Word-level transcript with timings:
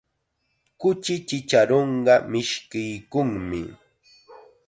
Kuchi 0.79 1.13
chacharunqa 1.27 2.13
mishkiykunmi. 2.31 3.61